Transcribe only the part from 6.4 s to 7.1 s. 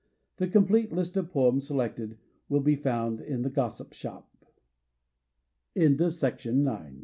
AND T